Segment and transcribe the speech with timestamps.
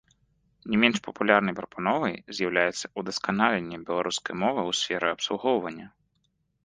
[0.75, 5.87] Не менш папулярнай прапановай з'яўляецца ўдасканаленне беларускай мовы ў сферы абслугоўвання.